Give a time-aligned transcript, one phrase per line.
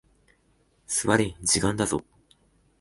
[0.87, 2.03] 座れ、時間だぞ。